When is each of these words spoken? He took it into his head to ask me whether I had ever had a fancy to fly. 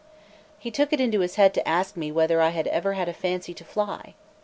He 0.57 0.71
took 0.71 0.91
it 0.91 0.99
into 0.99 1.19
his 1.19 1.35
head 1.35 1.53
to 1.53 1.67
ask 1.67 1.95
me 1.95 2.11
whether 2.11 2.41
I 2.41 2.49
had 2.49 2.65
ever 2.65 2.93
had 2.93 3.07
a 3.07 3.13
fancy 3.13 3.53
to 3.53 3.63
fly. 3.63 4.15